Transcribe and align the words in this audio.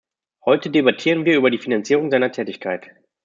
Heute 0.45 0.71
debattieren 0.71 1.25
wir 1.25 1.35
über 1.37 1.51
die 1.51 1.59
Finanzierung 1.59 2.09
seiner 2.09 2.31
Tätigkeit. 2.31 2.87